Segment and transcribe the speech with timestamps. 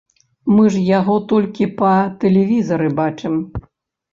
[0.53, 1.91] Мы ж яго толькі па
[2.25, 3.33] тэлевізары бачым.